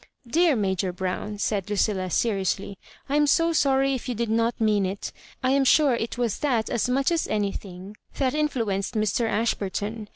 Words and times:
"Dear 0.27 0.55
Major 0.55 0.91
Brown," 0.91 1.37
said 1.37 1.69
Lucilla, 1.69 2.09
seriously," 2.09 2.75
I 3.07 3.17
am 3.17 3.27
so 3.27 3.53
sorry 3.53 3.93
if 3.93 4.09
you 4.09 4.15
did 4.15 4.31
not 4.31 4.59
mean 4.59 4.83
it. 4.83 5.11
I 5.43 5.51
am 5.51 5.63
sure 5.63 5.93
it 5.93 6.17
was 6.17 6.39
that 6.39 6.71
as 6.71 6.89
much 6.89 7.11
as 7.11 7.27
anything 7.27 7.95
that 8.17 8.33
in 8.33 8.47
fluenced 8.49 8.93
Mr. 8.95 9.29
Ashburton. 9.29 10.09